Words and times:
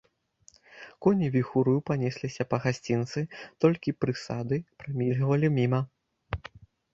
Коні 1.05 1.27
віхураю 1.35 1.81
панесліся 1.89 2.45
па 2.53 2.59
гасцінцы, 2.63 3.19
толькі 3.67 3.95
прысады 4.01 4.55
прамільгвалі 4.81 5.47
міма. 5.61 5.81